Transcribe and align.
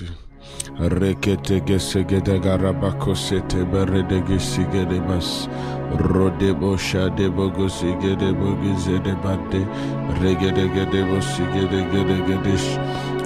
Bosi. 0.00 0.12
Rekete 0.78 1.60
gesegede 1.60 2.38
garabako 2.38 3.14
sete 3.14 3.64
berede 3.72 4.22
gesigede 4.28 5.00
bas. 5.08 5.48
Rode 5.98 6.54
bosha 6.54 7.08
de 7.16 7.28
bogosi 7.30 7.94
gede 8.00 8.32
bogizede 8.32 9.14
bade. 9.22 9.66
Regede 10.22 10.68
gede 10.74 11.04
bosi 11.04 11.42
gede 11.52 11.84
gedesh. 12.26 12.78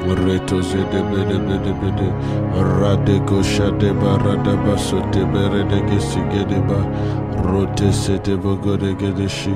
Reto 0.05 0.63
zede 0.63 1.01
bede 1.11 1.39
bede 1.39 1.73
bede. 1.81 2.08
Rade 2.81 3.19
gosha 3.27 3.71
de 3.71 3.93
barada 3.93 4.56
basote 4.67 5.25
berede 5.33 5.81
gesigede 5.91 6.61
ba. 6.69 6.81
Rote 7.45 7.92
sete 7.92 8.37
bogode 8.37 8.95
gedeshi. 8.99 9.54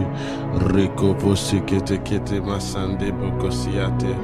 Riko 0.72 1.14
posi 1.14 1.60
kete 1.66 1.98
kete 2.04 2.40
masande 2.40 3.12
bogosiate. 3.12 4.14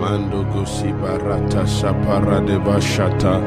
Mando 0.00 0.44
gosi 0.52 0.92
barata 1.00 1.66
sapara 1.66 2.40
de 2.46 2.58
bashata 2.58 3.40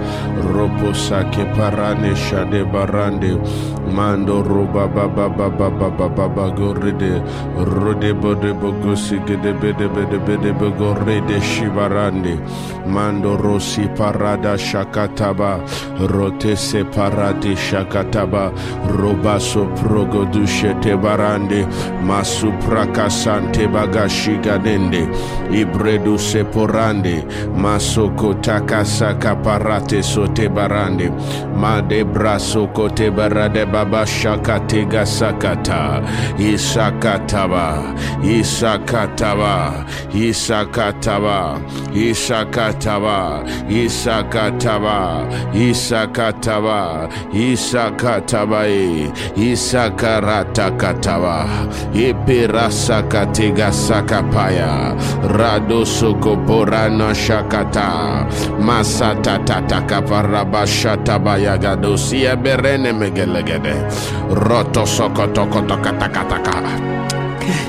ropo 0.53 0.93
sake 0.93 1.45
parane 1.55 2.15
shade 2.15 2.63
barande 2.71 3.33
mando 3.91 4.43
roba 4.43 4.87
baba 4.87 5.27
baba 5.29 5.69
baba 5.71 6.09
baba 6.09 6.51
goride 6.51 7.21
rode 7.57 8.13
bode 8.21 8.53
bogosi 8.61 9.17
gede 9.25 9.53
bede 9.59 9.87
bede 9.95 10.19
bede 10.27 10.53
bogoride 10.53 11.39
shibarande 11.41 12.37
mando 12.85 13.35
rosi 13.37 13.87
parada 13.97 14.55
shakataba 14.57 15.57
rote 16.11 16.55
se 16.55 16.83
parade 16.83 17.55
shakataba 17.55 18.51
roba 18.99 19.39
soprogo 19.63 20.25
dushete 20.25 20.95
barande 20.97 21.65
masupra 22.05 23.09
sante 23.09 23.67
bagashiga 23.67 24.57
dende 24.61 25.07
ibredu 25.51 26.17
se 26.19 26.43
porande 26.43 27.23
masoko 27.55 28.33
takasaka 28.41 29.35
parate 29.43 30.03
sote 30.03 30.49
barande 30.49 31.09
made 31.55 32.03
braso 32.03 32.67
kote 32.73 33.09
barade 33.11 33.65
baba 33.71 34.05
shakate 34.05 34.85
gasakata 34.85 36.01
isakataba 36.37 37.95
isakataba 38.23 39.85
isakataba 40.13 41.61
isakataba 41.93 43.43
isakataba 43.69 45.27
isakataba 45.53 47.09
isakataba 47.33 48.63
isakarata 49.53 50.71
kataba 50.77 51.45
ipirasakate 51.93 53.51
gasakapaya 53.53 54.97
radosoko 55.29 56.35
Borano 56.35 57.13
Shakata 57.13 58.25
Masata 58.59 59.37
Tataka 59.45 60.01
Parabashata 60.01 61.19
Bayagadosia 61.21 62.35
Berene 62.35 62.91
Megelegede. 62.93 63.75
Roto 64.33 64.85
Sokotokoto 64.85 65.77
Katakataka 65.77 66.57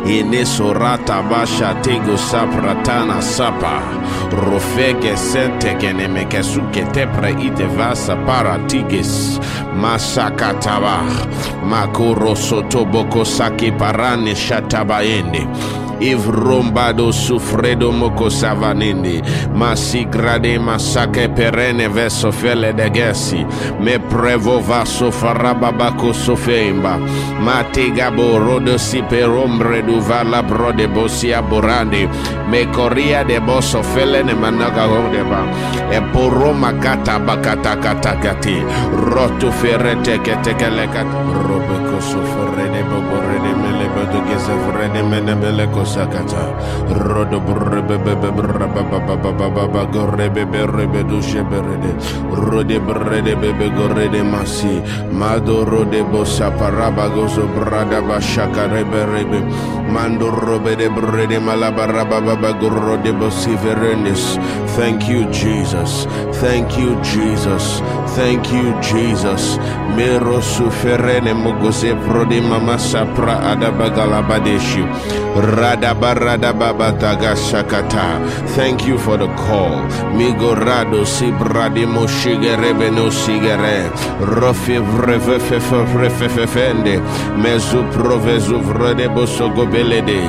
Inesorata 0.06 1.22
basha 1.22 1.74
tego 1.82 2.16
sapratana 2.16 3.22
sapa. 3.22 3.82
Rofege 4.30 5.16
sente 5.16 5.74
kenemeke 5.74 6.42
sukete 6.42 7.06
pre 7.06 7.30
ite 7.30 7.66
vasa 7.76 8.16
paratiges 8.16 9.40
masakataba 9.74 11.02
makuro 11.64 12.36
sotoboko 12.36 13.24
saki 13.24 13.72
parane 13.72 14.34
shatabayende 14.34 15.46
Ivrombado 16.04 17.12
sufredo 17.12 17.92
moko 17.92 18.30
savanindi 18.30 19.22
Masigrade 19.54 20.58
masake 20.58 21.28
perene 21.28 21.88
verso 21.88 22.32
fele 22.32 22.72
de 22.72 22.90
gesi. 22.90 23.46
Me 23.80 23.98
prevo 23.98 24.60
vaso 24.60 25.10
farababako 25.10 26.12
sofeimba. 26.12 26.98
Matigabo 27.40 28.38
rodo 28.38 28.78
si 28.78 29.02
perombre 29.02 29.82
du 29.82 30.00
vala 30.00 30.42
brode 30.42 30.86
bosia 30.88 31.40
borande 31.42 32.08
Me 32.50 32.66
koria 32.66 33.24
de 33.24 33.40
boso 33.40 33.82
fele 33.82 34.22
ne 34.22 34.34
managa 34.34 34.84
hodeba. 34.84 35.40
E 35.90 36.00
poroma 36.12 36.72
kata 36.82 37.18
bakata 37.18 37.76
kata 37.80 38.12
kati 38.20 38.60
Rotu 38.92 39.52
ferete 39.52 40.18
ketekelekat 40.18 41.06
Robeko 41.48 42.00
sofrede 42.00 42.82
boborede 42.90 43.52
mele 43.56 43.83
menebele 45.02 45.66
sakata 45.84 46.52
rodo 46.88 47.40
bebe 47.98 48.30
baba 48.30 48.82
baba 49.00 49.32
baba 49.32 49.84
sheberede 51.22 51.92
rode 52.32 52.78
brede 52.80 53.34
bebe 53.36 53.70
masi. 54.22 54.82
Mado 55.12 55.64
rode 55.64 56.02
bosa 56.10 56.50
paraba 56.58 57.08
gozo 57.08 57.46
brada 57.54 58.00
bashaka 58.02 58.68
rebe 58.68 59.04
rebe 59.06 59.40
mando 59.90 60.30
robe 60.30 60.76
de 60.76 60.88
brede 60.88 61.38
malabaraba 61.40 62.20
baba 62.20 62.52
bosi 63.12 63.56
thank 64.76 65.08
you 65.08 65.24
jesus. 65.30 66.06
Thank 66.40 66.76
you 66.78 66.94
jesus. 67.02 67.80
Thank 68.16 68.52
you 68.52 68.74
jesus. 68.82 69.56
Mero 69.96 70.40
suferene 70.42 71.34
mama 72.40 72.78
sapra 72.78 73.38
Thank 78.54 78.86
you 78.86 78.98
for 78.98 79.16
the 79.16 79.26
call. 79.36 79.82
Migorado 80.14 81.04
si 81.06 81.30
bradimo 81.32 82.06
shigerebe 82.06 82.90
no 82.90 83.10
sigere. 83.10 83.90
Rofi 84.20 84.78
vrefefefefefende. 84.78 87.00
Mezu 87.36 87.84
provezu 87.92 88.58
vrede 88.60 89.08
boso 89.08 89.48
gobelede. 89.50 90.20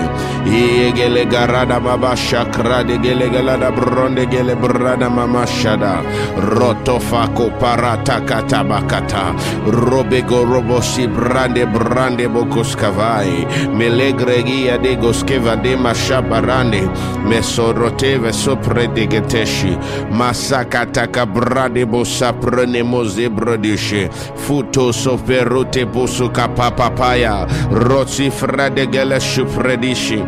Iegele 0.45 1.25
garada 1.25 1.79
mama 1.79 2.15
shakra 2.15 2.83
de 2.83 2.97
gele 2.97 3.29
galada 3.29 3.71
bronde 3.71 4.25
gele 4.25 4.55
brada 4.55 5.09
mama 5.09 5.45
shada. 5.47 6.01
Rotofako 6.37 7.49
parata 7.59 8.19
katabakata. 8.25 9.33
Robego 9.65 10.43
robo 10.45 10.81
si 10.81 11.07
brande 11.07 11.65
brande 11.65 12.27
bokoskavai. 12.27 13.44
Melegregia 13.73 14.77
de 14.77 14.95
goskeva 14.95 15.55
de 15.55 15.75
mashabarande 15.75 16.81
mesoroteve 17.29 18.33
sopre 18.33 18.87
de 18.87 19.07
geteshi 19.07 19.77
masakataka 20.11 21.25
brade 21.25 21.85
bosa 21.85 22.33
prene 22.33 22.83
moze 22.83 23.29
brodishe 23.29 24.09
futo 24.35 24.91
soferute 24.93 25.85
busuka 25.85 26.47
papapaya 26.47 27.47
rotsi 27.71 28.29
frade 28.31 28.87
gele 28.91 29.19
shupredishi 29.19 30.23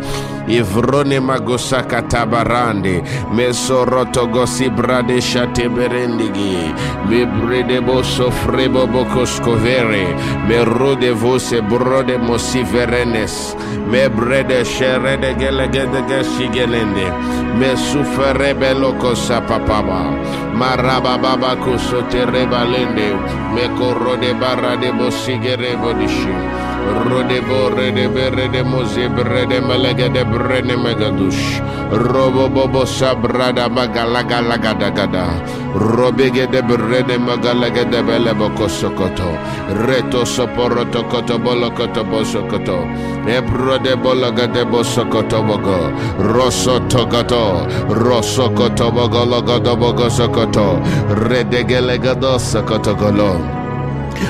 ivrone 0.48 1.20
magosaka 1.20 2.02
tabarande 2.02 3.04
mesoroto 3.32 4.28
gosi 4.28 4.70
brade 4.70 5.22
shate 5.22 5.70
berendigi 5.70 6.74
mebrede 7.10 7.82
boso 7.82 8.32
frebo 8.32 8.88
bokoskovere 8.88 10.16
merode 10.48 11.12
vose 11.12 11.62
brode 11.62 12.18
mosiverenes 12.18 13.56
mebrede 13.92 14.66
sherede 14.66 15.34
gelegede 15.40 16.24
shigelende 16.24 17.08
mesuferebe 17.60 18.74
loko 18.74 19.16
sapapaba 19.16 20.12
maraba 20.54 21.18
baba 21.18 21.56
kusotere 21.56 22.46
balende 22.46 23.10
mekorode 23.54 24.34
barade 24.40 24.92
bosigere 24.92 25.76
rode 27.10 27.42
bore 27.48 27.92
de 27.92 28.08
bere 28.08 28.48
de 28.48 28.64
moze 28.64 29.10
brede 29.10 29.62
melege 29.62 30.10
de 30.10 30.24
brene 30.24 30.76
megadush. 30.78 31.62
Robo 31.92 32.50
bobo 32.50 32.86
sabrada 32.86 33.70
magalaga 33.70 34.42
lagada 34.42 34.90
gada 34.92 35.26
robege 35.74 36.48
de 36.52 36.62
brede 36.62 37.18
magalaga 37.18 37.84
de 37.90 38.02
bele 38.04 38.34
boko 38.34 38.68
sokoto. 38.70 39.30
Reto 39.88 40.26
soporoto 40.26 41.04
koto 41.10 41.38
bolo 41.40 41.70
koto 41.72 42.04
bosokoto 42.04 42.78
ebro 43.28 43.78
de 43.80 43.96
bologa 43.96 44.48
de 44.48 44.66
bosokoto 44.66 45.44
bogo. 45.44 45.92
Rosso 46.20 46.80
tokoto 46.90 47.68
rosso 47.90 48.50
koto 48.52 48.92
bogo 48.92 49.26
logodo 49.26 49.76
bogo 49.76 50.10
sokoto. 50.10 50.82
Redegele 51.28 51.98
gado 52.00 52.40
sokoto 52.40 52.96
golo 52.96 53.67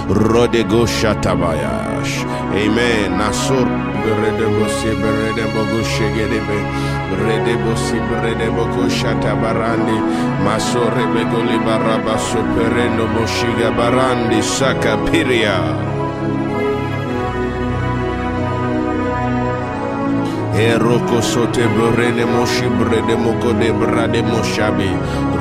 rodego 0.10 0.86
shatabayash 0.88 2.24
amen. 2.54 3.18
Nasur 3.18 3.68
berede 4.04 4.48
bosi 4.56 4.92
berede 5.02 5.46
bogo 5.54 5.82
shegedebe 5.84 6.60
berede 7.10 7.54
bosi 7.64 7.98
berede 8.10 8.48
bogo 8.56 8.86
shatabarandi 8.90 9.98
masore 10.46 11.06
begoli 11.14 11.58
baraba 11.66 12.16
superendo 12.30 13.08
moshiga 13.16 13.70
barandi 13.74 14.40
saka 14.44 14.98
piria 15.10 15.58
Eroko 20.58 21.22
sote 21.22 21.68
brene 21.70 22.26
moshi 22.26 22.66
brede 22.80 23.16
moko 23.16 23.54
de 23.60 23.72
brade 23.72 24.22
moshabi 24.24 24.90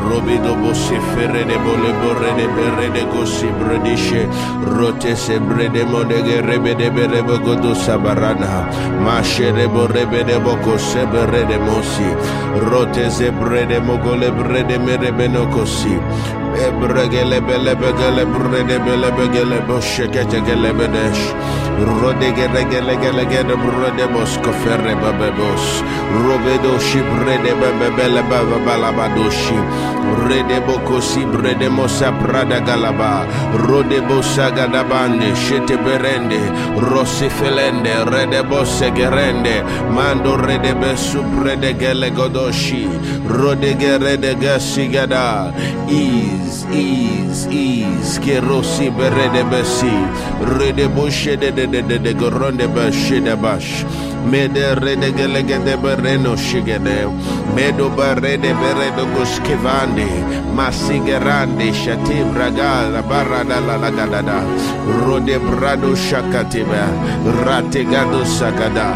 robido 0.05 0.55
bosi 0.61 0.99
ferede 1.15 1.57
bole 1.65 1.91
borede 2.01 2.47
berede 2.57 3.03
gosi 3.13 3.49
bredishe 3.59 4.29
rote 4.77 5.17
se 5.17 5.39
brede 5.39 5.85
modege 5.85 6.43
rebede 6.43 6.91
berebe 6.91 7.39
godo 7.39 7.75
sabarana 7.75 8.69
mashere 9.01 9.67
borebede 9.69 10.39
boko 10.45 10.77
se 10.79 11.07
berede 11.07 11.59
mosi 11.65 12.09
rote 12.71 13.11
se 13.11 13.31
brede 13.31 13.81
mogole 13.81 14.31
brede 14.31 14.79
merebe 14.79 15.29
no 15.29 15.47
kosi 15.47 15.97
ebregele 16.67 17.41
bele 17.41 17.75
begele 17.75 18.25
brede 18.27 18.79
bele 18.85 19.11
begele 19.17 19.61
boshekete 19.67 20.41
gele 20.45 20.73
bedesh 20.73 21.25
rode 21.79 22.33
gele 22.33 22.65
gele 22.71 22.97
gele 22.97 23.25
gele 23.27 23.55
brede 23.57 24.07
bosko 24.13 24.53
ferre 24.65 24.95
babebos 24.97 25.83
robedo 26.25 26.79
shi 26.81 27.01
brede 27.01 27.53
bebe 27.61 27.89
bele 27.97 28.23
baba 28.31 28.59
balabadoshi 28.67 29.59
rede 30.29 30.61
boko 30.67 31.01
si 31.01 31.25
brede 31.25 31.69
mosa 31.69 32.13
prada 32.13 32.61
galaba 32.61 33.27
rode 33.67 34.01
bosa 34.09 34.51
gadabande 34.51 35.35
shete 35.37 35.77
berende 35.85 36.41
rossi 36.81 37.29
felende 37.29 38.05
rede 38.11 38.43
bosse 38.49 38.91
gerende 38.95 39.63
mando 39.93 40.37
rede 40.37 40.75
besu 40.75 41.23
brede 41.35 41.73
gele 41.79 42.11
godoshi 42.11 42.87
rode 43.29 43.75
gerede 43.79 44.35
gasi 44.41 44.89
gada 44.89 45.53
is 45.89 46.65
is 46.73 47.47
is 47.51 48.19
ke 48.19 48.41
rossi 48.41 48.91
berede 48.91 49.43
besi 49.51 49.95
rede 50.59 50.89
boshe 50.89 51.37
de 51.37 51.66
de 51.67 51.83
de 51.83 51.99
de 51.99 51.99
de 51.99 52.13
goronde 52.15 52.67
bashe 52.69 53.21
de 53.21 53.35
bash 53.37 53.85
mede 54.31 54.75
rede 54.75 55.13
gele 55.17 55.43
gede 55.43 55.77
bereno 55.77 56.37
shigede 56.37 57.07
medo 57.55 57.89
barede 57.91 58.53
beredo 58.61 59.05
goskevande 59.15 60.07
masigerande 60.57 61.73
shati 61.73 62.19
braga 62.33 62.91
la 62.91 63.03
barada 63.03 63.61
la 63.61 63.77
la 63.77 63.91
gadada 63.91 64.39
rode 65.05 65.39
brado 65.39 65.95
shakatiba 65.95 66.85
rate 67.45 67.85
gado 67.85 68.25
sakada 68.25 68.89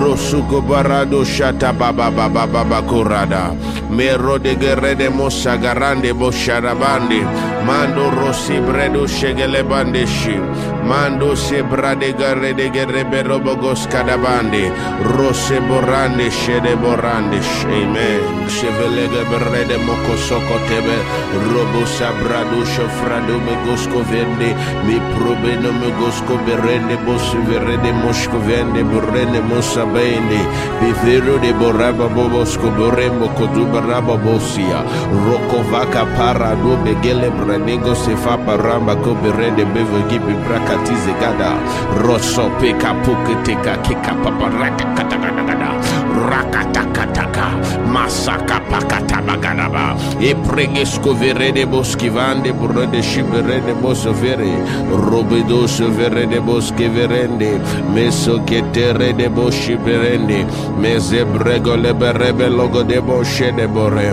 rosuko 0.00 0.60
barado 0.60 1.24
shata 1.24 1.72
baba 1.72 2.10
baba 2.10 2.46
baba 2.46 2.82
kurada 2.82 3.54
me 3.90 4.08
rode 4.16 4.56
gerede 4.60 5.08
mosagarande 5.08 6.12
bosharabande 6.12 7.20
mando 7.66 8.10
rosi 8.10 8.60
bredo 8.60 9.06
shegele 9.06 9.62
bandeshi 9.62 10.36
mando 10.86 11.34
se 11.36 11.62
brade 11.62 12.12
garede 12.12 12.70
gerebe 12.70 13.22
robogos 13.22 13.86
kadabande. 13.88 14.70
Rose 15.02 15.58
borande 15.68 16.30
shede 16.30 16.76
borande 16.76 17.40
amen. 17.66 18.46
Chevelega 18.48 19.22
berede 19.30 19.76
moko 19.86 20.16
soko 20.16 20.56
tebe. 20.68 20.98
Robo 21.50 21.82
sabrado 21.86 22.62
shofrado 22.64 23.36
me 23.46 23.54
gosko 23.66 24.00
vende. 24.10 24.54
Mi 24.86 24.96
probe 25.14 25.52
no 25.62 25.72
me 25.72 25.90
gosko 25.98 26.38
berende 26.46 26.96
bos 27.04 27.26
verede 27.48 27.92
mosko 27.92 28.38
vende 28.46 28.82
borene 28.84 29.40
mosa 29.42 29.84
bende. 29.84 30.40
Bivero 30.80 31.38
de 31.42 31.52
boraba 31.52 32.06
bobosko 32.08 32.70
borembo 32.78 33.28
koduba 33.34 33.80
raba 33.80 34.16
bosia. 34.16 34.80
Roko 35.26 35.62
vaka 35.70 36.06
para 36.16 36.54
do 36.62 36.76
begele 36.84 37.30
branego 37.30 37.94
se 37.94 38.14
fa 38.16 38.38
paramba 38.38 38.94
ko 39.02 39.14
berende 39.14 39.64
bevo 39.74 39.98
gibi 40.08 40.34
brakatize 40.46 40.75
gada. 41.20 41.52
Roso 42.02 42.50
peka 42.60 42.94
puketeka 42.94 43.76
kika 43.82 44.12
paparaka 44.24 44.84
katakata 44.96 45.75
rakatakataka 46.36 47.46
masaka 47.88 48.60
pakatabagadaba 48.68 49.96
epregesko 50.20 51.16
verede 51.16 51.64
boskivande 51.64 52.52
burede 52.52 53.00
shiberede 53.00 53.72
bosovere 53.80 54.52
robedo 55.08 55.64
soverede 55.68 56.40
boskeverende 56.40 57.56
meso 57.94 58.44
ketere 58.44 59.12
de 59.16 59.28
boshiberende 59.32 60.44
mezebrego 60.80 61.76
leberebe 61.76 62.48
logo 62.52 62.82
de 62.84 63.00
boshede 63.00 63.66
bore 63.68 64.12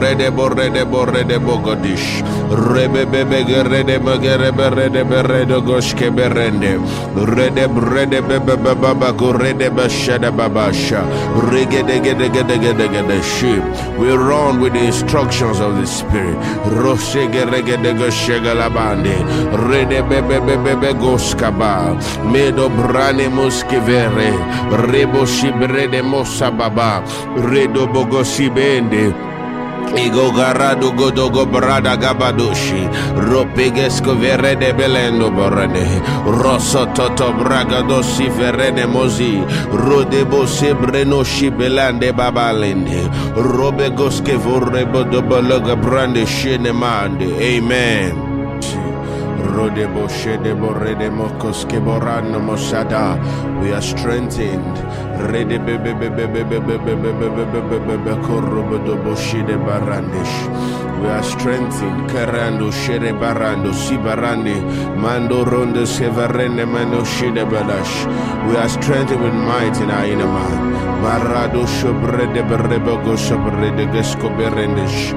rede 0.00 0.30
borede 0.34 0.82
borede 0.84 1.38
bogodish 1.38 2.22
rebebebe 2.50 3.44
gerede 3.46 3.98
magerebe 4.02 4.66
rede 4.74 5.02
berede 5.04 5.58
goshke 5.62 6.10
berende 6.10 6.74
rede 7.14 7.68
brede 7.68 8.18
bebe 8.22 8.56
baba 8.56 9.12
gorede 9.12 9.70
bashada 9.70 10.30
babasha. 10.30 11.02
We 13.98 14.08
run 14.16 14.60
with 14.60 14.72
the 14.72 14.84
instructions 14.84 15.60
of 15.60 15.76
the 15.76 15.86
Spirit. 15.86 16.36
Medo 22.32 22.68
brane 22.68 23.28
muskivere. 23.28 24.32
Rebo 24.90 25.26
shibrede 25.26 26.02
mosababa. 26.02 27.02
Redo 27.36 27.86
bogosibende. 27.86 29.31
Garado 30.32 30.92
gabadoshi 31.96 32.88
ropegesco 33.16 34.14
verede 34.14 34.72
belendo 34.74 35.30
borene. 35.30 36.00
Rosso 36.24 36.86
toto 36.94 37.32
bragadosi 37.32 38.28
verene 38.30 38.86
rodebo 39.72 40.46
shibelande 41.24 42.12
babalende 42.12 43.08
robegoske 43.36 44.36
vorre 44.36 44.84
bodobologa 44.86 45.76
brande 45.76 46.26
amen. 47.38 48.32
Rodebo 49.52 50.08
Redemo 50.72 51.28
Koskeborano 51.38 52.40
Mosada. 52.40 53.18
We 53.60 53.72
are 53.72 53.82
strengthened. 53.82 54.78
We 61.02 61.08
are 61.08 61.22
strengthened. 61.24 62.10
Karando 62.10 62.70
Shere 62.70 63.12
Barando 63.12 63.72
Sibarande 63.72 64.54
Mando 64.96 65.44
Rondo 65.44 65.82
Severene 65.84 66.64
Mano 66.64 67.02
Shede 67.02 67.44
Balash. 67.44 68.06
We 68.48 68.56
are 68.56 68.68
strengthened 68.68 69.22
with 69.22 69.34
might 69.34 69.76
in 69.80 69.90
our 69.90 70.04
inner 70.06 70.26
man. 70.26 71.02
Marado 71.02 71.66
Shobrede 71.66 72.46
Berebogo 72.46 73.16
Shobrede 73.16 73.90
Gesco 73.92 74.28
Berendish. 74.36 75.12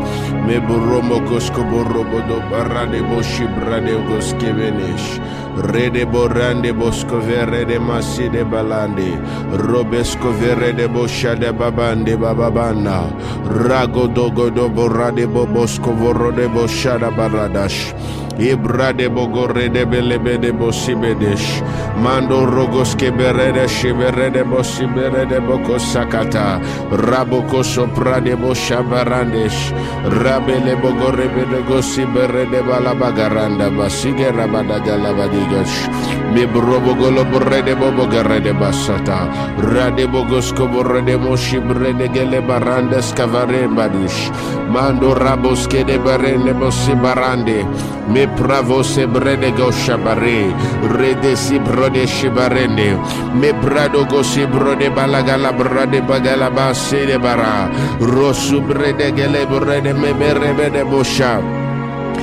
Meburomo 0.48 1.20
Kosko 1.28 1.62
Borobodo 1.70 2.42
Barade 2.50 3.02
Boshi 3.06 3.46
Brade 3.60 3.96
Goskevenesh. 4.10 5.45
Rede 5.56 6.06
Borande 6.06 6.74
Bosco 6.74 7.20
Vere 7.20 7.66
de 7.66 7.80
Masi 7.80 8.30
de 8.30 8.44
Balande. 8.44 9.18
Robesco 9.52 10.32
Vere 10.34 10.74
de 10.74 10.88
Bosha 10.88 11.36
de 11.36 11.52
Babande 11.52 12.18
Bababana. 12.18 13.08
Rago 13.46 14.08
Dogo 14.08 14.50
do 14.50 14.70
Borade 14.70 15.26
Bobosco 15.26 15.92
Voro 15.94 16.32
de 16.32 16.48
Boshada 16.48 17.10
Baradash. 17.10 17.94
Ibra 18.38 18.92
de 18.92 19.08
Bogore 19.08 19.70
de 19.70 19.86
Belebe 19.86 20.38
de 20.38 20.52
Bosibedesh. 20.52 21.64
Mando 22.04 22.46
Rogos 22.46 22.94
Keberede 22.96 23.68
Shibere 23.68 24.30
de 24.30 24.44
Bosibere 24.44 25.26
de 25.26 25.40
Boko 25.40 25.80
Sakata. 25.80 26.60
Raboko 26.92 27.64
Sopra 27.64 28.20
de 28.20 28.36
Boshabarandesh. 28.36 29.72
Rabele 30.20 30.76
Bogore 30.76 31.30
de 31.30 31.62
Gosibere 31.64 32.46
de 32.52 32.62
Balabagaranda. 32.62 33.70
Basige 33.70 34.32
Rabadagalabadigash. 34.32 35.88
Mibrobogolo 36.34 37.24
Borre 37.32 37.64
de 37.64 37.74
Bobogare 37.74 38.42
de 38.42 38.52
Basata. 38.52 39.32
Rade 39.58 40.08
Bogosko 40.08 40.68
Borre 40.68 41.02
de 41.02 41.16
Moshibre 41.18 41.94
de 41.94 42.10
Gele 42.10 42.42
Barandes 42.42 43.14
Cavare 43.14 43.68
Badish. 43.68 44.30
Mando 44.70 45.16
Raboske 45.16 45.86
de 45.86 45.98
Barene 45.98 46.52
Bosibarande. 46.54 47.66
Me 48.10 48.25
pravo 48.28 48.84
se 48.84 49.06
brede 49.08 49.52
go 49.52 49.72
shabare. 49.72 50.54
Rede 50.98 51.36
si 51.36 51.60
brode 51.60 52.08
shibarende. 52.08 52.98
Me 53.34 53.54
brado 53.54 54.06
go 54.06 54.24
si 54.24 54.46
brode 54.46 54.90
balagala 54.90 55.52
brade 55.52 56.02
bagala 56.02 56.50
base 56.50 57.06
de 57.06 57.18
bara. 57.18 57.70
Rosu 58.00 58.62
brede 58.62 59.12
gele 59.12 59.46
brede 59.46 59.94
me 59.94 60.14
berebe 60.14 60.70
de 60.70 60.84
bosha. 60.84 61.65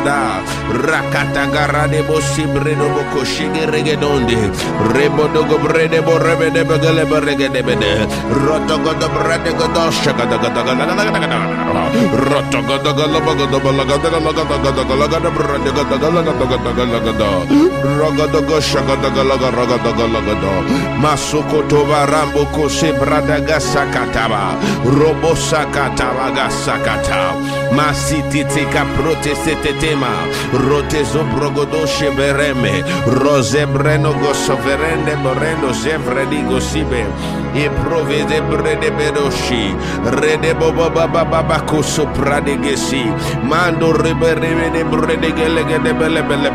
berene 0.00 0.02
moso 0.02 0.02
brakatagada. 0.02 0.42
Rakatagarade 0.74 2.02
bosi 2.06 2.46
bredo 2.46 2.88
bokoshi 2.90 3.46
regedonde. 3.66 4.50
Rebodogo 4.92 5.58
brede 5.62 6.00
bo 6.02 6.18
rebede 6.18 6.64
begele 6.64 7.04
beregede 7.04 7.62
bede. 7.62 8.06
Rotogodo 8.30 9.08
brede 9.08 9.52
godo 9.56 9.90
shagada 9.90 10.38
gada 10.38 10.62
gada 10.62 10.86
gada 10.86 10.94
gada 10.94 11.18
gada. 11.18 11.38
Rotogodo 12.12 12.94
gala 12.96 13.20
bagodo 13.20 13.60
balagada 13.60 14.10
gala 14.10 14.32
gada 14.32 14.58
gada 14.58 14.84
gala 14.84 15.06
gada 15.08 15.30
brede 15.30 15.70
gada 15.72 15.96
gala 15.98 16.22
gada 16.22 16.44
gada 16.46 16.72
gala 16.72 17.00
gada. 17.00 17.28
Rogodo 17.98 18.40
go 18.46 18.60
shagada 18.60 19.10
gala 19.14 19.36
gada 19.38 19.66
gada 19.66 19.92
gala 19.92 20.20
gada. 20.20 20.52
Masuko 20.98 21.62
tova 21.68 22.06
rambo 22.06 22.46
kose 22.52 22.92
brada 22.92 23.40
gasakataba. 23.40 24.56
Robo 24.84 25.34
sakataba 25.36 26.30
gasakata. 26.34 27.34
Masiti 27.34 27.63
tika 28.54 28.86
proteste 28.96 29.56
tema. 29.80 30.12
Rotezo 30.52 31.24
brogodo 31.36 31.86
shebereme. 31.86 32.82
Rose 33.06 33.66
breno 33.66 34.12
go 34.12 34.34
soverende 34.34 35.16
moreno 35.16 35.72
zevredi 35.72 36.42
go 36.48 36.60
sibe. 36.60 37.04
Brede 37.54 38.90
bedoshi. 38.90 39.74
Rede 40.20 40.54
baba 40.54 40.90
baba 40.90 41.60
pradegesi. 42.14 43.04
Mando 43.44 43.92
brede 44.90 45.30
gele 45.32 45.62
gele 45.64 45.92
bele 45.94 46.22
bele. 46.22 46.50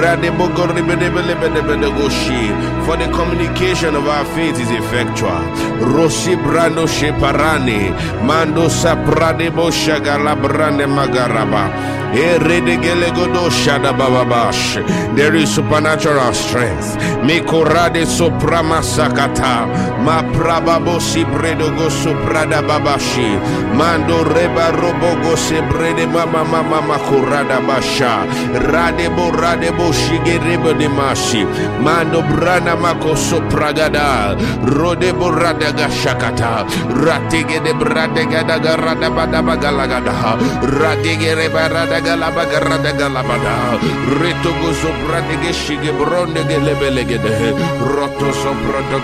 Rade 0.00 0.30
bogo 0.36 0.66
bele 0.66 1.10
bele 1.10 1.62
bele 1.62 1.90
goshi. 1.96 2.52
For 2.84 2.96
the 2.98 3.08
communication 3.12 3.94
of 3.96 4.06
our 4.06 4.24
faith 4.36 4.60
is 4.60 4.70
effectual. 4.70 5.40
Rosi 5.80 6.36
brando 6.36 6.86
sheparani. 6.86 7.90
Mando 8.26 8.68
saprade 8.68 9.50
bosha 9.50 9.98
galabrande 9.98 10.86
magaraba. 10.86 11.96
There 15.14 15.34
is 15.34 15.54
supernatural 15.54 16.32
strength. 16.32 16.96
Soprama 18.06 18.80
sakata. 18.82 19.37
Ma 20.04 20.22
prababo 20.22 21.00
si 21.00 21.24
bredo 21.24 21.70
go 21.76 21.88
soprada 21.90 22.62
babashi. 22.62 23.38
Mando 23.74 24.24
reba 24.24 24.70
robogo 24.72 25.36
se 25.36 25.60
brede 25.62 26.06
mama 26.06 26.44
mama 26.44 26.80
makurada 26.82 27.60
basha. 27.66 28.26
Rade 28.70 29.08
bo 29.14 29.30
rade 29.30 29.70
bo 29.72 29.92
shige 29.92 30.38
rebo 30.42 30.72
de 30.76 30.88
mashi. 30.88 31.44
Mando 31.80 32.22
brana 32.22 32.76
mako 32.76 33.14
sopragada. 33.16 34.34
Rode 34.64 35.12
bo 35.12 35.30
rada. 35.30 35.72
Ratige 37.04 37.62
de 37.62 37.72
brade 37.74 38.26
gada 38.30 38.58
garada 38.58 39.08
bada 39.10 39.42
bagalagada. 39.42 40.12
Ratige 40.62 41.34
reba 41.36 41.68
rada 41.68 42.00
galaba 42.00 42.44
garada 42.50 42.92
galabada. 42.92 43.78
Reto 44.18 44.50
go 44.60 44.72
soprade 44.72 45.36
geshige 45.42 45.92
bronde 45.98 46.42
gelebelegede. 46.48 47.54
Roto 47.80 48.32
soprada 48.32 48.98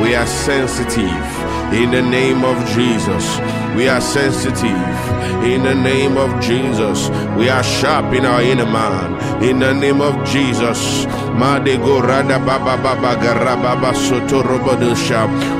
We 0.00 0.14
are 0.16 0.26
sensitive 0.26 1.26
in 1.72 1.90
the 1.90 2.02
name 2.02 2.44
of 2.44 2.56
Jesus. 2.74 3.61
We 3.76 3.88
are 3.88 4.00
sensitive 4.00 4.98
in 5.44 5.62
the 5.64 5.74
name 5.74 6.16
of 6.16 6.40
Jesus. 6.40 7.08
We 7.36 7.48
are 7.48 7.62
sharp 7.62 8.12
in 8.14 8.24
our 8.26 8.42
inner 8.42 8.66
man 8.66 9.42
in 9.42 9.58
the 9.58 9.72
name 9.72 10.00
of 10.00 10.24
Jesus. 10.24 11.04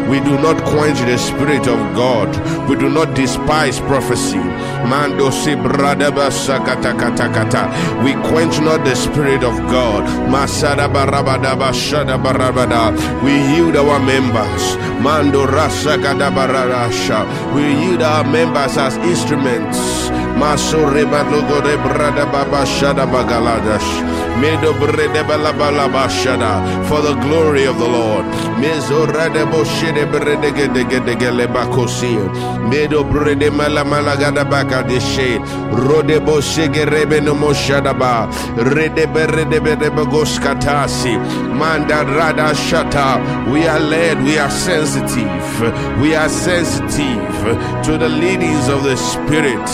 We 0.08 0.20
do 0.20 0.38
not 0.38 0.62
quench 0.64 1.00
the 1.00 1.18
spirit 1.18 1.66
of 1.66 1.80
God. 1.96 2.28
We 2.68 2.76
do 2.76 2.88
not 2.88 3.14
despise 3.14 3.80
prophecy. 3.80 4.38
We 8.04 8.12
quench 8.28 8.60
not 8.60 8.84
the 8.84 8.94
spirit 8.94 9.42
of 9.42 9.56
God. 9.70 10.04
We 13.24 13.32
yield 13.32 13.76
our 13.76 13.98
members. 13.98 14.76
We 17.54 17.62
yield 17.62 18.01
our 18.02 18.24
members 18.24 18.76
as 18.76 18.96
instruments. 18.98 20.10
Maso 20.36 20.84
reba 20.90 21.22
logo 21.30 21.62
brada 21.62 22.26
baba 22.26 22.66
shada 22.66 23.06
bagaladash. 23.06 24.11
For 26.88 27.00
the 27.00 27.14
glory 27.22 27.64
of 27.64 27.78
the 27.78 27.88
Lord. 27.88 28.24
Medo 32.70 33.04
brede 33.04 33.50
mala 33.50 33.84
baka 33.84 34.82
de 34.82 35.00
she. 35.00 35.38
Rode 35.70 36.20
boshege 36.20 36.84
rebe 36.86 37.20
no 37.22 37.34
ba. 37.94 38.28
Rede 38.56 39.06
berede. 39.06 39.60
Manda 41.54 42.04
rada 42.04 42.54
shata. 42.54 43.20
We 43.52 43.66
are 43.66 43.80
led. 43.80 44.22
We 44.24 44.38
are 44.38 44.50
sensitive. 44.50 46.00
We 46.00 46.14
are 46.14 46.28
sensitive 46.28 47.84
to 47.84 47.98
the 47.98 48.08
leadings 48.08 48.68
of 48.68 48.84
the 48.84 48.96
Spirit. 48.96 49.68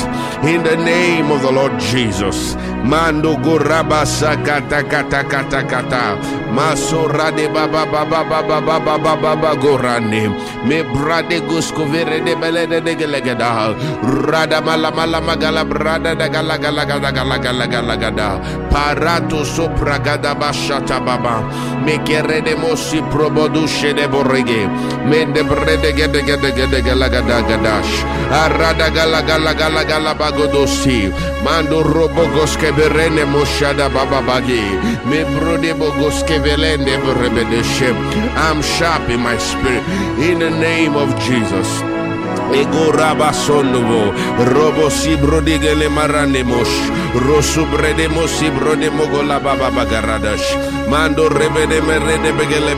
In 0.44 0.62
the 0.62 0.76
name 0.76 1.30
of 1.30 1.42
the 1.42 1.50
Lord 1.50 1.78
Jesus. 1.80 2.56
Mando 2.84 3.36
goraba 3.36 4.06
sakata 4.48 4.80
kata 4.88 5.20
kata 5.28 5.60
kata. 5.68 6.04
Masora 6.48 7.28
de 7.36 7.48
baba 7.52 7.84
baba 7.84 8.24
baba 8.24 8.58
baba 8.64 8.80
baba 8.80 9.12
baba 9.20 9.52
gorane. 9.60 10.32
Me 10.64 10.80
brade 10.82 11.44
gusko 11.44 11.84
vere 11.84 12.24
de 12.24 12.34
bele 12.34 12.64
de 12.66 12.80
de 12.80 12.96
gelegada. 12.96 13.76
Rada 14.00 14.60
mala 14.64 14.90
mala 14.90 15.20
magala 15.20 15.64
brada 15.68 16.16
da 16.16 16.28
gala 16.28 16.56
gala 16.56 16.84
gala 16.88 17.12
gala 17.12 17.36
gala 17.38 17.66
gala 17.68 17.96
gada. 17.96 18.40
Parato 18.72 19.44
sopra 19.44 19.98
gada 20.00 20.34
bashata 20.34 20.96
baba. 21.04 21.44
Me 21.84 21.98
kere 22.04 22.40
de 22.40 22.56
mosi 22.56 23.04
probodushe 23.12 23.92
de 23.92 24.08
borrege. 24.08 24.64
Me 25.04 25.26
de 25.28 25.42
brede 25.44 25.92
gede 25.92 26.24
gede 26.24 26.50
gede 26.56 26.80
gala 26.80 27.08
gada 27.12 27.42
gadash. 27.44 27.92
Arada 28.32 28.88
gala 28.88 29.20
gala 29.20 29.52
gala 29.52 29.84
gala 29.84 30.14
bagodosi. 30.16 31.12
Mando 31.44 31.82
robo 31.82 32.24
goske 32.34 32.72
berene 32.72 33.24
moshada 33.28 33.88
baba 33.92 34.20
bagi. 34.38 34.62
Me 35.10 35.24
brode 35.34 35.74
bogoske 35.74 36.38
velende 36.38 36.98
berebedeshe. 37.04 37.90
I'm 38.36 38.62
sharp 38.62 39.10
in 39.10 39.20
my 39.20 39.36
spirit. 39.38 39.82
In 40.18 40.38
the 40.38 40.50
name 40.50 40.96
of 40.96 41.08
Jesus. 41.26 41.87
Ego 42.54 42.92
rabasonovo, 42.92 44.12
robo 44.54 44.90
si 44.90 45.16
brodigele 45.16 45.88
maranemos, 45.88 46.68
rosu 47.14 47.66
bredemo 47.66 48.26
si 48.26 48.48
brodemo 48.50 49.06
gola 49.06 49.38
baba 49.38 49.70
bagaradash, 49.70 50.56
mando 50.88 51.28
merede 51.28 52.32
begele. 52.32 52.74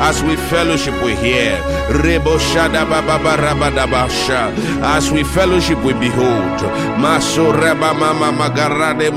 As 0.00 0.22
we 0.22 0.36
fellowship 0.36 0.94
we 1.04 1.14
hear, 1.16 1.56
rebo 2.02 2.38
shada 2.38 2.84
baba. 2.88 3.12
As 4.82 5.10
we 5.12 5.22
fellowship 5.22 5.78
we 5.84 5.92
behold, 5.92 6.60
maso 6.98 7.52
reba 7.52 7.92
mama 7.94 8.32
magarade 8.32 9.10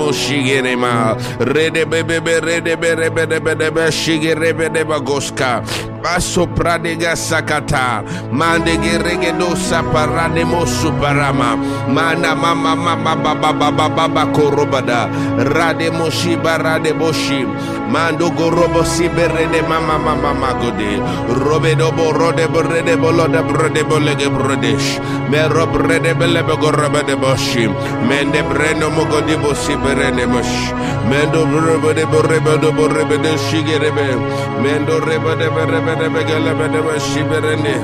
rede 1.39 1.85
bebe 1.85 2.19
rede 2.41 2.75
bere 2.75 3.09
bede 3.09 3.39
bede 3.39 3.91
shige 3.91 4.35
rebe 4.35 4.69
de 4.69 4.83
bagoska. 4.83 5.63
Rabaso 6.05 6.45
pradega 6.47 7.15
sakata. 7.15 8.03
Mande 8.31 8.77
geregedo 8.77 9.55
saparane 9.55 10.45
mosu 10.45 10.91
parama. 11.01 11.57
Mana 11.89 12.35
mama 12.35 12.75
mama 12.75 13.15
baba 13.15 13.51
baba 13.51 13.89
baba 13.89 14.25
korobada. 14.31 15.09
Rade 15.53 15.89
moshi 15.91 16.35
barade 16.37 16.93
boshi. 16.93 17.45
Mando 17.89 18.29
gorobo 18.31 18.83
siberede 18.83 19.67
mama 19.67 19.97
mama 19.97 20.33
magode. 20.33 21.01
Robedo 21.29 21.91
borode 21.91 22.47
borede 22.47 22.95
boloda 22.97 23.41
brode 23.43 23.83
bolege 23.83 24.29
brodesh. 24.29 24.99
Me 25.29 25.47
robrede 25.49 26.13
bele 26.17 26.43
begorobade 26.43 27.15
boshi. 27.17 27.67
Mende 28.07 28.43
brendo 28.43 28.89
mogodi 28.91 29.35
bosi 29.37 29.75
berene 29.77 30.25
mosh. 30.27 30.73
Mendo 31.09 31.45
brode 31.45 32.05
borebe 32.05 32.71
borebe 32.71 33.37
shigerebe 33.49 34.45
mendo 34.61 34.99
rebe 34.99 35.35
de 35.35 35.47
berebe 35.95 36.03
de 36.03 36.09
begelebe 36.09 36.67
de 36.69 36.99
shiberene 36.99 37.75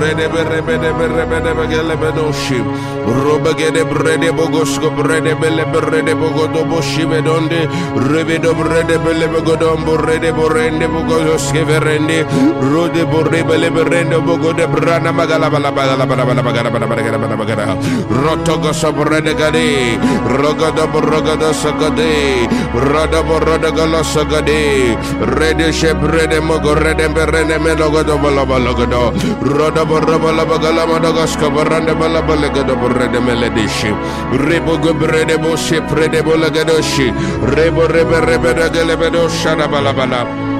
rede 0.00 0.28
berebe 0.28 0.78
de 0.78 0.92
berebe 0.92 1.40
de 1.40 1.54
begelebe 1.54 2.12
do 2.14 2.32
shi 2.32 2.58
robegede 3.06 3.84
brede 3.84 4.30
bogosko 4.32 4.90
brede 4.90 5.34
bele 5.34 5.64
brede 5.64 6.14
bogodo 6.14 6.64
boshi 6.64 7.04
bedonde 7.06 7.68
rebe 8.10 8.38
do 8.38 8.54
brede 8.54 8.98
bele 8.98 9.26
bogodo 9.28 9.76
borede 9.84 10.32
borende 10.32 10.86
bogoske 10.88 11.64
verende 11.64 12.24
rode 12.60 13.04
borre 13.04 13.42
bele 13.44 13.70
berende 13.70 14.18
bogodo 14.18 14.66
brana 14.68 15.12
magala 15.12 15.48
bala 15.50 15.70
bala 15.70 16.06
bala 16.06 16.24
bala 16.24 16.42
bala 16.42 16.42
bala 16.42 16.86
bala 16.86 17.18
bala 17.18 17.36
bala 17.36 17.76
rotogo 18.10 18.72
sobrede 18.72 19.34
gade 19.34 19.98
rogodo 20.40 20.86
rogodo 21.00 21.52
sogade 21.52 22.48
rodo 22.74 23.22
borodo 23.22 23.70
galo 23.72 24.02
sogade 24.02 24.96
rede 25.38 25.72
shebrede 25.72 26.40
mogo 26.40 26.74
rede 26.74 27.08
berende 27.14 27.45
rende 27.46 27.58
me 27.62 27.74
logo 27.76 28.02
do 28.02 28.18
bala 28.18 28.44
bala 28.44 28.72
gado 28.74 29.12
roda 29.40 29.84
borra 29.84 30.18
bala 30.18 30.44
bagala 30.44 30.86
mada 30.86 31.12
gashka 31.12 31.48
borrande 31.50 31.94
bala 31.98 32.20
bala 32.22 32.48
gado 32.48 32.74
borrende 32.76 33.20
me 33.24 33.34
le 33.34 33.50
dishi 33.50 33.90
rebo 34.46 34.76
gubre 34.78 35.24
de 35.24 35.36
boshi 35.36 35.80
prede 35.88 36.22
bola 36.22 36.50
gado 36.50 36.80
shi 36.82 37.10
rebo 37.54 37.86
rebe 37.86 38.20
rebe 38.20 38.54
da 38.54 38.68
gele 38.68 38.96
bedo 38.96 39.28
shada 39.28 39.68
bala 39.68 39.92
bala 39.92 40.45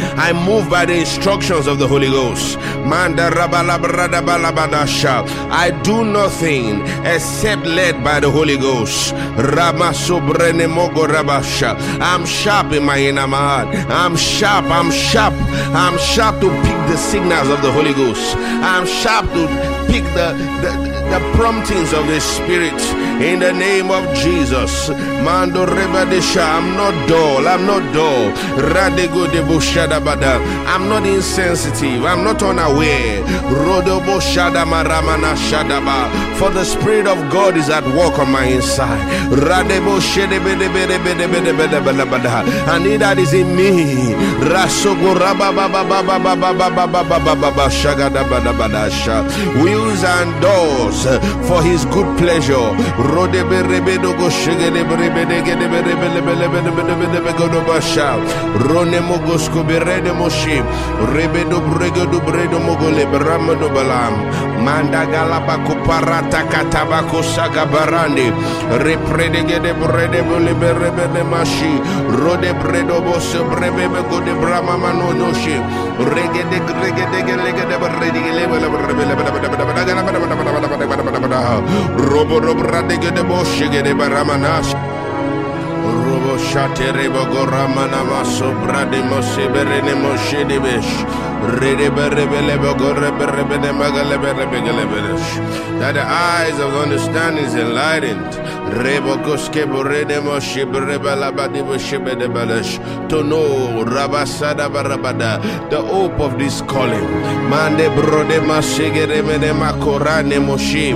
I 0.00 0.32
move 0.32 0.70
by 0.70 0.84
the 0.86 0.94
instructions 0.94 1.66
of 1.66 1.78
the 1.78 1.88
Holy 1.88 2.08
Ghost. 2.08 2.56
I 5.50 5.80
do 5.82 6.04
nothing 6.04 6.82
except 7.04 7.66
led 7.66 8.04
by 8.04 8.20
the 8.20 8.30
Holy 8.30 8.56
Ghost. 8.56 9.12
I'm 12.00 12.26
sharp 12.26 12.72
in 12.72 12.84
my 12.84 12.98
inner 12.98 13.26
man. 13.26 13.90
I'm 13.90 14.16
sharp. 14.16 14.66
I'm 14.66 14.90
sharp. 14.90 15.34
I'm 15.74 15.98
sharp 15.98 16.40
to 16.40 16.48
pick 16.62 16.78
the 16.88 16.96
signals 16.96 17.48
of 17.48 17.62
the 17.62 17.72
Holy 17.72 17.94
Ghost. 17.94 18.36
I'm 18.36 18.86
sharp 18.86 19.26
to 19.32 19.48
pick 19.90 20.04
the, 20.14 20.34
the, 20.62 20.87
the 21.10 21.20
promptings 21.36 21.92
of 21.92 22.06
the 22.06 22.20
Spirit 22.20 22.80
in 23.20 23.40
the 23.40 23.52
name 23.52 23.90
of 23.90 24.04
Jesus. 24.14 24.88
Mando 25.24 25.66
rebadesha. 25.66 26.42
I'm 26.42 26.74
not 26.76 26.94
dull. 27.08 27.46
I'm 27.46 27.66
not 27.66 27.92
dull. 27.92 28.32
Radego 28.72 29.26
de 29.30 29.42
bushadabada. 29.42 30.40
I'm 30.66 30.88
not 30.88 31.04
insensitive. 31.06 32.04
I'm 32.04 32.24
not 32.24 32.42
unaware. 32.42 33.22
Rodobo 33.48 34.20
shadama 34.20 34.82
ramana 34.84 35.34
shadaba. 35.36 36.08
For 36.36 36.50
the 36.50 36.64
Spirit 36.64 37.06
of 37.06 37.18
God 37.30 37.56
is 37.56 37.68
at 37.70 37.84
work 37.96 38.18
on 38.18 38.30
my 38.30 38.44
inside. 38.44 39.00
Radebo 39.30 40.00
shedebedebedebedebedebedebedebeda. 40.00 42.44
Wheels 49.62 50.04
and 50.04 50.40
doors 50.40 51.06
for 51.48 51.62
his 51.62 51.84
good 51.86 52.08
pleasure. 52.18 52.68
Rode 52.98 53.38
brama 74.40 74.78
mano 74.78 75.12
no 75.12 75.32
shit. 75.34 75.62
Reggae 75.98 76.44
de 76.50 76.58
reggae 76.60 77.06
de 77.12 77.34
reggae 77.36 77.64
de 77.68 77.76
reggae 78.00 78.32
level 78.34 78.64
of 78.64 78.74
rebel 78.86 79.10
Robo 82.10 82.40
robo 82.40 82.62
radege 82.62 83.10
de 83.14 83.22
boshi 83.22 83.68
de 83.70 83.92
baramanash. 83.94 84.72
Robo 85.70 86.38
shatere 86.38 87.08
bogorama 87.08 87.86
namaso 87.92 88.52
bradimo 88.62 89.22
seberene 89.22 89.94
moshe 90.02 90.44
de 90.48 90.58
besh. 90.58 91.27
That 95.80 95.94
the 95.94 96.02
eyes 96.02 96.58
of 96.58 96.74
understanding 96.74 97.44
is 97.44 97.54
enlightened. 97.54 98.32
To 103.08 103.22
know 103.24 103.84
rabasada 103.84 104.68
barabada 104.68 105.40
the 105.70 105.80
hope 105.80 106.20
of 106.20 106.38
this 106.38 106.60
calling. 106.62 107.08
Mande 107.48 107.88
brode 107.96 108.40
masegere 108.44 109.22
mene 109.24 109.52
makorane 109.54 110.38
moshe. 110.44 110.90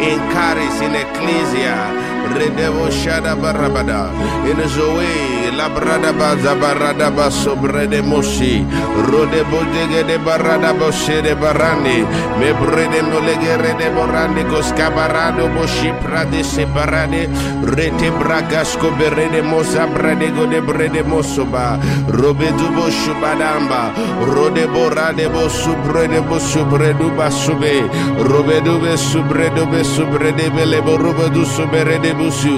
In 0.00 0.18
Caris 0.32 0.80
in 0.80 0.94
Ecclesia. 0.94 2.17
Redevo 2.34 2.90
Shada 2.90 3.34
Barabada, 3.34 4.10
in 4.48 4.68
Zoe, 4.68 5.50
Labradaba 5.58 6.36
Zabaradaba 6.38 7.30
Sobrede 7.30 8.02
Moshi, 8.02 8.64
Rodebo 9.06 9.60
de 10.06 10.18
Baradabo 10.18 10.90
de 11.22 11.34
Barani, 11.34 12.04
Mebrede 12.38 13.02
Molegere 13.02 13.74
de 13.76 13.90
Borande 13.90 14.44
Coscabarado 14.44 15.48
Moshi 15.48 15.90
Prade 16.02 16.44
Separade, 16.44 17.28
Rete 17.64 18.10
Bragasco 18.10 18.90
Berede 18.98 19.42
Mosa 19.42 19.86
Bradego 19.86 20.46
de 20.46 20.60
Brede 20.60 21.02
Mosoba, 21.02 21.78
Robedubo 22.08 22.88
Shubadamba, 22.90 23.92
Rodebo 24.24 24.90
Radebo 24.90 25.48
Subredebo 25.50 26.38
Subreduba 26.38 27.30
Sube, 27.30 27.82
Robedube 28.18 28.96
Subredube 28.96 29.82
Subredebe 29.84 30.66
Lebo 30.66 30.96
Robedu 30.96 31.44
Suberede 31.44 32.14
busu 32.18 32.54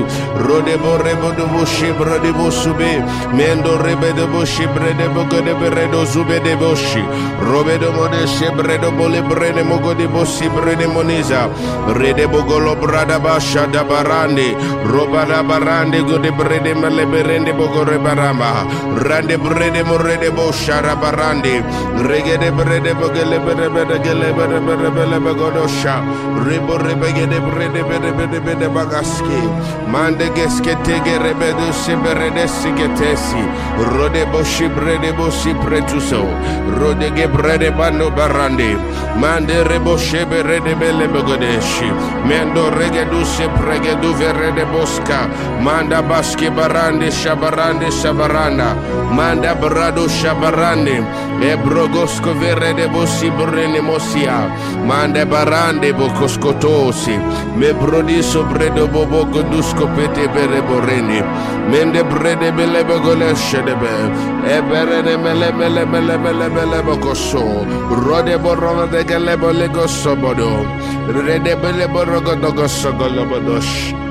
rode 0.46 0.76
bo 0.82 0.96
rebo 1.04 1.30
de 1.36 1.44
boshi 1.52 1.92
brode 1.98 2.32
bosube 2.32 2.92
mendo 3.36 3.76
rebe 3.84 4.12
de 4.18 4.26
boshi 4.32 4.66
brede 4.74 5.06
bogo 5.14 5.40
de 5.44 5.54
bredo 5.54 6.04
zube 6.12 6.40
de 6.44 6.54
boshi 6.56 7.02
robe 7.48 7.78
de 7.78 7.90
mode 7.90 8.20
shebredo 8.34 8.90
bole 8.96 9.20
brene 9.22 9.62
mogo 9.62 9.94
de 9.94 10.06
bosi 10.08 10.48
brede 10.48 10.86
moniza 10.86 11.42
rede 11.98 12.26
bogolo 12.26 12.74
brada 12.80 13.18
basha 13.18 13.66
da 13.66 13.82
barande 13.84 14.48
roba 14.92 15.24
da 15.26 15.42
barande 15.42 16.00
go 16.08 16.18
de 16.18 16.30
brede 16.30 16.74
mele 16.74 17.04
berende 17.06 17.52
bogo 17.52 17.84
rebaramba 17.84 18.50
rande 19.04 19.36
brede 19.38 19.82
mo 19.84 19.98
rede 19.98 20.30
bo 20.30 20.50
shara 20.52 20.94
barande 20.96 21.54
rege 22.08 22.38
de 22.38 22.50
brede 22.50 22.92
bogele 22.94 23.38
berebe 23.46 23.84
de 23.90 23.98
gele 24.04 24.32
berebe 24.32 24.74
berebe 24.80 25.18
bogo 25.26 25.50
do 25.50 25.66
sha 25.68 26.00
rebo 26.46 26.78
rebe 26.78 27.08
de 27.32 27.38
brede 27.40 27.82
berebe 27.84 28.54
de 28.60 28.68
bagaski 28.68 29.40
Mande 29.92 30.30
geskete 30.34 31.00
gerebe 31.04 31.52
de 31.58 31.72
sebere 31.72 32.30
de 32.30 32.46
siketesi. 32.48 33.42
Rode 33.92 34.26
boshi 34.32 34.68
brede 34.68 35.12
boshi 35.12 35.54
pretuso. 35.64 36.22
Rode 36.78 37.10
ge 37.16 37.26
brede 37.28 37.70
bando 37.70 38.10
barande. 38.10 38.76
Mande 39.16 39.64
rebo 39.64 39.98
shebere 39.98 40.60
de 40.60 40.74
bele 40.74 41.08
begodeshi. 41.08 41.90
Mendo 42.26 42.70
rege 42.70 43.04
du 43.10 43.24
se 43.24 43.48
prege 43.58 43.94
du 44.02 44.12
vere 44.14 44.52
de 44.52 44.64
bosca. 44.64 45.28
Manda 45.60 46.02
baske 46.02 46.50
barande 46.50 47.10
shabarande 47.10 47.90
shabaranda. 47.90 48.74
Manda 49.12 49.54
brado 49.54 50.08
shabarande. 50.08 51.02
Ebrogosco 51.42 52.34
vere 52.38 52.74
de 52.74 52.86
boshi 52.88 53.30
brene 53.30 53.80
mosia. 53.80 54.48
Mande 54.86 55.24
barande 55.26 55.92
bocoscotosi. 55.92 57.18
Me 57.56 57.72
brodi 57.72 58.22
sobre 58.22 58.70
do 58.70 58.86
bobogo 58.86 59.39
godusko 59.40 59.86
pete 59.96 60.28
bere 60.34 60.60
borene. 60.68 61.20
Mende 61.70 62.02
brede 62.04 62.52
bele 62.56 62.84
begole 62.84 63.34
shedebe. 63.36 63.92
Eberene 64.56 65.16
mele 65.16 65.52
mele 65.52 65.84
mele 65.86 66.16
mele 66.18 66.48
mele 66.48 66.82
bokoso. 66.82 67.44
Rode 68.04 68.36
borona 68.38 68.86
de 68.90 69.04
gele 69.04 69.36
bole 69.36 69.68
gosobodo. 69.68 70.50
Rede 71.08 71.54
bele 71.62 71.86
borogo 71.88 72.34
dogo 72.36 72.68
sogolobodosh. 72.68 74.09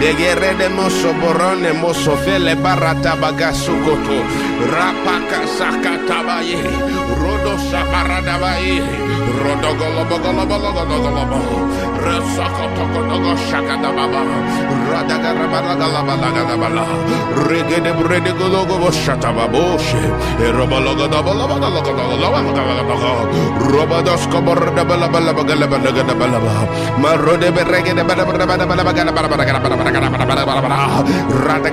pele 0.00 0.54
de 0.58 0.68
moso 0.68 1.12
borone 1.20 1.72
moso 1.72 2.16
fele 2.24 2.54
barata 2.56 3.14
bagaso 3.16 3.72
koto 3.84 4.18
rapaka 4.72 5.40
sakata 5.58 6.18
baye 6.26 6.60
rodo 7.20 7.54
sabarada 7.70 8.38
baye 8.38 8.80
rodo 9.42 9.70
golo 9.78 10.02
golo 10.10 10.44
golo 10.46 10.70
golo 10.72 11.00
golo 11.00 11.84
Resokotokotogo 12.04 13.32
shakada 13.48 13.88
baba. 13.96 14.20
Radagara 14.92 15.46
balaga 15.48 15.86
laba 15.88 16.14
laga 16.20 16.42
laba 16.48 16.68
la. 16.76 16.84
Regede 17.48 17.92
brede 17.96 18.32
gologo 18.36 18.76
boshata 18.76 19.32
baboshe. 19.32 20.02
Rata 29.84 31.68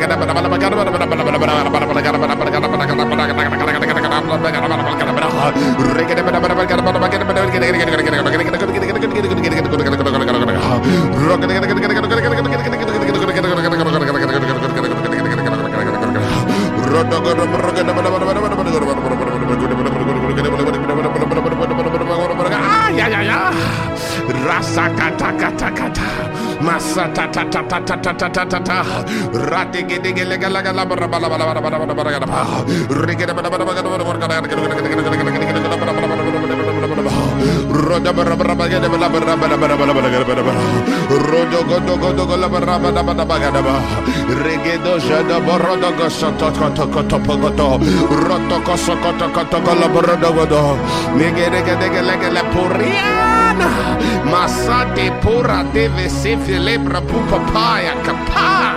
Rotokosokotokotokolaborodogodo. 48.27 50.77
Nigga, 51.15 51.49
nigga, 51.49 51.75
nigga, 51.75 52.01
nigga, 52.01 52.29
la 52.31 52.43
puria. 52.51 53.30
Mana 53.53 53.97
Masa 54.25 54.85
de 54.95 55.11
pora 55.21 55.63
deve 55.73 56.09
se 56.09 56.35
lebra 56.59 57.01
pupapaya 57.01 57.93
kapa 58.03 58.75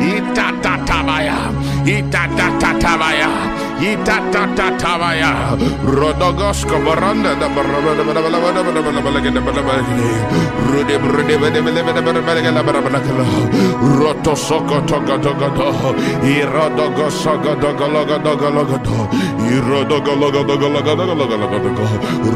Ita 0.00 0.52
tatabaya 0.60 1.50
Ita 1.86 2.28
tatabaya 2.36 3.59
Yita 3.80 4.20
ta 4.30 4.44
ta 4.54 4.68
tavaya. 4.76 5.56
Rodogosko 5.82 6.76
baranda 6.84 7.32
da 7.40 7.48
barabada 7.48 8.04
barabada 8.04 8.60
barabada 8.60 8.92
barabada 8.92 9.80
Rude 10.68 10.98
rude 11.00 11.36
bede 11.40 11.62
bede 11.64 11.82
bede 11.82 12.02
bede 12.04 12.20
bede 12.20 12.50
la 12.52 12.62
barabada 12.62 13.00
kala. 13.00 13.24
Roto 13.96 14.36
soko 14.36 14.80
toga 14.84 15.16
toga 15.18 15.48
to. 15.56 15.96
Irodogo 16.28 17.10
soko 17.10 17.54
dogo 17.56 17.88
logo 17.88 18.18
dogo 18.18 18.50
logo 18.50 18.78
to. 18.84 19.08
Irodogo 19.48 20.12
logo 20.14 20.44
dogo 20.44 20.68
logo 20.68 20.94
dogo 20.96 21.14
logo 21.14 21.36
logo 21.36 21.58
dogo. 21.58 21.84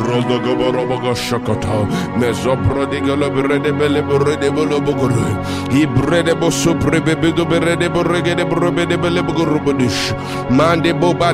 Rodogo 0.09 0.57
barobogo 0.57 1.15
shokoto. 1.15 1.87
Mezo 2.17 2.57
prodigo 2.65 3.17
lo 3.17 3.29
brede 3.31 3.71
bele 3.73 4.01
brede 4.01 4.51
bolo 4.51 4.81
boguru. 4.81 5.37
Ibrede 5.71 6.35
bo 6.35 6.51
supre 6.51 7.01
bebe 7.05 7.33
do 7.33 7.45
brede 7.45 7.91
borrege 7.91 8.35
de 8.35 8.45
brede 8.45 8.97
bele 8.97 9.23
boguru 9.23 9.61
bodish. 9.61 10.15
Mande 10.49 10.95
boba 10.95 11.34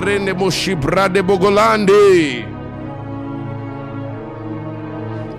verene 0.01 0.33
moshibra 0.33 1.07
de 1.07 1.21
bogolande 1.21 2.60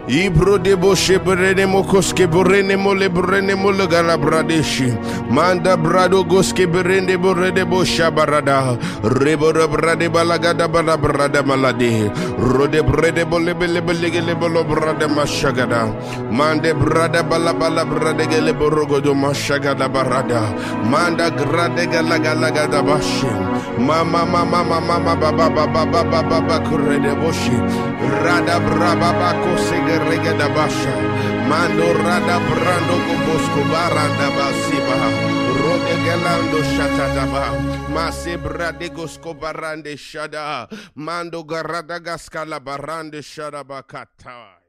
Ibro 0.09 0.59
de 0.59 0.75
boshe 0.75 1.17
brene 1.19 1.65
mokoske 1.65 2.27
brene 2.27 2.77
mole 2.77 3.09
brene 3.09 3.55
mole 3.55 3.87
gala 3.87 4.19
bradeshi 4.19 4.91
manda 5.31 5.77
brado 5.77 6.25
goske 6.25 6.67
brende 6.67 7.17
borede 7.17 7.65
bosha 7.65 8.11
barada 8.11 8.77
rebo 9.01 9.53
brade 9.71 10.09
balagada 10.11 10.67
bala 10.67 10.97
brada 10.99 11.45
malade 11.45 12.11
rode 12.37 12.83
brede 12.83 13.25
bole 13.25 13.55
bele 13.55 13.81
bele 13.81 14.11
gele 14.11 14.35
bolo 14.35 14.65
brada 14.65 15.07
mashagada 15.07 15.87
mande 16.33 16.75
brada 16.75 17.23
bala 17.23 17.55
bala 17.55 17.85
brade 17.85 18.27
gele 18.29 18.53
borogo 18.53 19.01
do 19.01 19.15
mashagada 19.15 19.89
barada 19.89 20.43
manda 20.85 21.31
grade 21.31 21.87
gala 21.87 22.19
gala 22.19 22.51
gada 22.51 22.83
bashi 22.83 23.31
mama 23.79 24.27
mama 24.27 24.65
mama 24.65 24.81
mama 24.81 25.15
baba 25.15 25.49
baba 25.49 25.95
baba 25.95 26.23
baba 26.23 26.59
kurede 26.67 27.15
boshi 27.23 27.55
rada 28.25 28.59
braba 28.59 29.13
bako 29.15 29.53
sege 29.93 30.05
regeda 30.09 30.49
basha 30.49 30.97
mando 31.49 31.93
rada 31.93 32.39
brando 32.41 32.97
kubosko 33.07 33.63
baranda 33.71 34.29
basiba. 34.37 34.97
Rode 35.63 35.95
gelando 36.05 36.61
shatadaba. 36.65 37.45
Mase 37.89 38.37
brade 38.37 38.89
gosko 38.91 39.35
barande 39.35 39.97
shada. 39.97 40.69
Mando 40.95 41.45
garada 41.45 42.01
gaskala 42.01 42.61
barande 42.61 43.23
shada 43.23 43.65
bakata 43.65 44.62